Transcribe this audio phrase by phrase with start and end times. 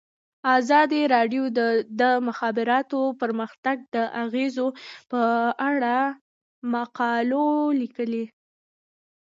[0.57, 1.59] ازادي راډیو د
[1.99, 4.67] د مخابراتو پرمختګ د اغیزو
[5.11, 5.21] په
[5.69, 5.97] اړه
[6.73, 7.47] مقالو
[7.81, 8.25] لیکلي.